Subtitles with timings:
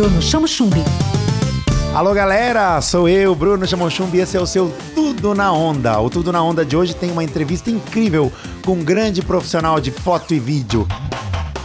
[0.00, 0.82] Bruno Chamo Chumbi.
[1.94, 6.00] Alô galera, sou eu, Bruno Chamochumbi, e esse é o seu Tudo na Onda.
[6.00, 8.32] O Tudo na Onda de hoje tem uma entrevista incrível
[8.64, 10.88] com um grande profissional de foto e vídeo,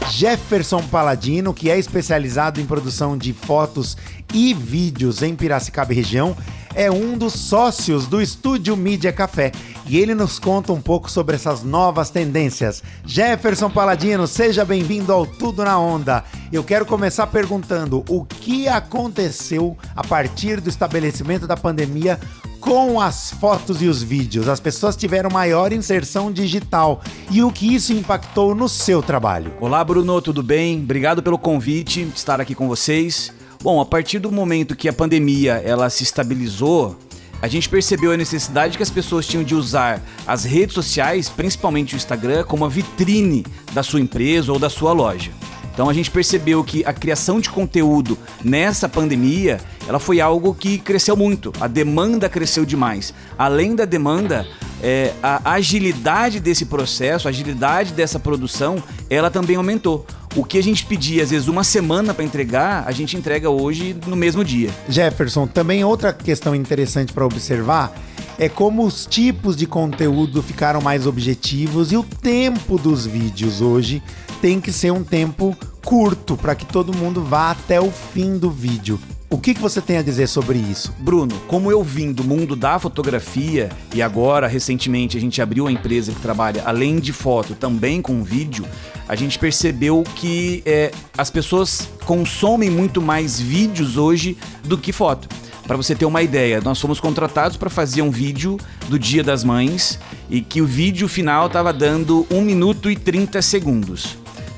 [0.10, 3.98] Jefferson Paladino, que é especializado em produção de fotos
[4.34, 6.36] e vídeos em Piracicaba e região,
[6.75, 9.52] é um dos sócios do Estúdio Mídia Café
[9.88, 12.84] e ele nos conta um pouco sobre essas novas tendências.
[13.05, 16.23] Jefferson Paladino, seja bem-vindo ao Tudo na Onda.
[16.52, 22.20] Eu quero começar perguntando o que aconteceu a partir do estabelecimento da pandemia
[22.66, 24.50] com as fotos e os vídeos.
[24.50, 29.54] As pessoas tiveram maior inserção digital e o que isso impactou no seu trabalho.
[29.62, 30.80] Olá, Bruno, tudo bem?
[30.80, 33.32] Obrigado pelo convite de estar aqui com vocês.
[33.62, 36.98] Bom, a partir do momento que a pandemia ela se estabilizou,
[37.40, 41.94] a gente percebeu a necessidade que as pessoas tinham de usar as redes sociais, principalmente
[41.94, 45.32] o Instagram, como a vitrine da sua empresa ou da sua loja.
[45.76, 50.78] Então a gente percebeu que a criação de conteúdo nessa pandemia, ela foi algo que
[50.78, 51.54] cresceu muito.
[51.60, 53.14] A demanda cresceu demais.
[53.38, 54.46] Além da demanda,
[54.82, 60.06] é, a agilidade desse processo, a agilidade dessa produção, ela também aumentou.
[60.36, 63.96] O que a gente pedia, às vezes, uma semana para entregar, a gente entrega hoje
[64.06, 64.69] no mesmo dia.
[64.90, 67.96] Jefferson, também outra questão interessante para observar
[68.38, 74.03] é como os tipos de conteúdo ficaram mais objetivos e o tempo dos vídeos hoje
[74.41, 78.52] tem que ser um tempo curto para que todo mundo vá até o fim do
[78.52, 79.00] vídeo.
[79.36, 80.96] O que, que você tem a dizer sobre isso?
[80.97, 85.72] Bruno, como eu vim do mundo da fotografia e agora, recentemente, a gente abriu uma
[85.74, 88.66] empresa que trabalha, além de foto, também com vídeo,
[89.09, 95.28] a gente percebeu que é, as pessoas consomem muito mais vídeos hoje do que foto.
[95.68, 99.44] Para você ter uma ideia, nós fomos contratados para fazer um vídeo do Dia das
[99.44, 100.00] Mães
[100.30, 104.18] e que o vídeo final estava dando 1 minuto e 30 segundos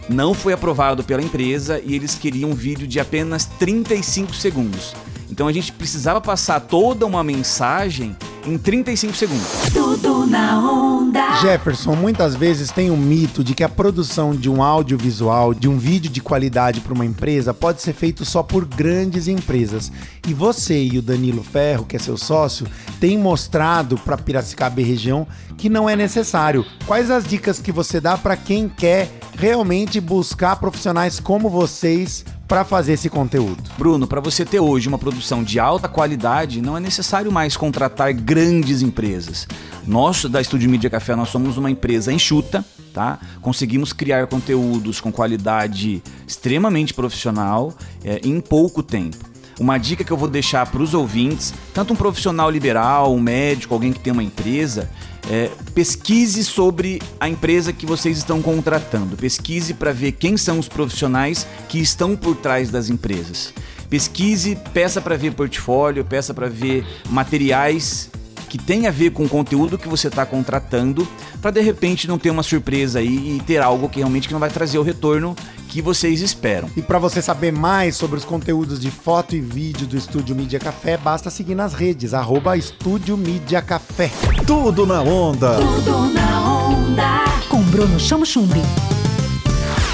[0.10, 4.96] não foi aprovado pela empresa e eles queriam um vídeo de apenas 35 segundos.
[5.30, 9.48] Então a gente precisava passar toda uma mensagem em 35 segundos.
[9.74, 11.36] Tudo na onda.
[11.42, 15.78] Jefferson, muitas vezes tem um mito de que a produção de um audiovisual, de um
[15.78, 19.92] vídeo de qualidade para uma empresa, pode ser feito só por grandes empresas.
[20.26, 22.66] E você e o Danilo Ferro, que é seu sócio,
[23.00, 25.28] têm mostrado para Piracicaba e região
[25.58, 26.66] que não é necessário.
[26.86, 32.66] Quais as dicas que você dá para quem quer realmente buscar profissionais como vocês para
[32.66, 33.62] fazer esse conteúdo?
[33.78, 38.12] Bruno, para você ter hoje uma produção de alta qualidade, não é necessário mais contratar
[38.14, 39.48] grandes empresas.
[39.86, 43.20] Nós da Estúdio Mídia Café nós somos uma empresa enxuta, tá?
[43.40, 47.74] Conseguimos criar conteúdos com qualidade extremamente profissional
[48.04, 49.18] é, em pouco tempo.
[49.60, 53.74] Uma dica que eu vou deixar para os ouvintes, tanto um profissional liberal, um médico,
[53.74, 54.90] alguém que tem uma empresa,
[55.30, 59.16] é, pesquise sobre a empresa que vocês estão contratando.
[59.18, 63.54] Pesquise para ver quem são os profissionais que estão por trás das empresas.
[63.90, 68.10] Pesquise, peça para ver portfólio, peça para ver materiais
[68.58, 71.08] que tem a ver com o conteúdo que você está contratando,
[71.42, 74.40] para de repente não ter uma surpresa aí e ter algo que realmente que não
[74.40, 75.36] vai trazer o retorno
[75.68, 76.70] que vocês esperam.
[76.76, 80.60] E para você saber mais sobre os conteúdos de foto e vídeo do Estúdio Mídia
[80.60, 84.12] Café, basta seguir nas redes, arroba Estúdio Mídia Café.
[84.46, 85.56] Tudo na onda.
[85.56, 87.26] Tudo na onda.
[87.50, 88.62] Com Bruno Chamo Chumbi.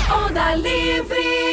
[0.10, 1.53] Onda Livre.